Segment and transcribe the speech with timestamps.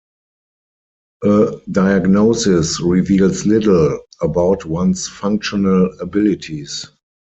[1.23, 6.87] A diagnosis reveals little about one's functional abilities.